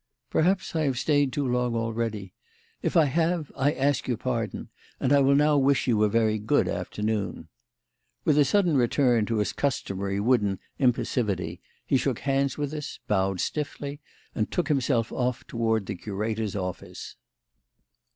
[0.31, 2.33] Perhaps I have stayed too long already.
[2.81, 6.39] If I have I ask your pardon, and I will now wish you a very
[6.39, 7.49] good afternoon."
[8.25, 13.39] With a sudden return to his customary wooden impassivity, he shook hands with us, bowed
[13.41, 14.01] stiffly,
[14.33, 17.15] and took himself off towards the curator's office.